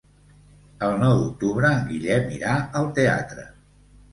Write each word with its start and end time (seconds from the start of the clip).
El 0.87 0.95
nou 1.03 1.19
d'octubre 1.19 1.71
en 1.73 1.85
Guillem 1.91 2.35
irà 2.39 2.57
al 2.81 2.91
teatre. 2.99 3.47